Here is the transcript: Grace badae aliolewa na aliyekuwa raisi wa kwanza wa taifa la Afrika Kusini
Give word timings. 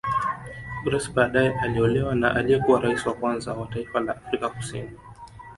Grace 0.83 1.11
badae 1.13 1.57
aliolewa 1.61 2.15
na 2.15 2.35
aliyekuwa 2.35 2.79
raisi 2.81 3.07
wa 3.09 3.15
kwanza 3.15 3.53
wa 3.53 3.67
taifa 3.67 3.99
la 3.99 4.15
Afrika 4.15 4.49
Kusini 4.49 4.91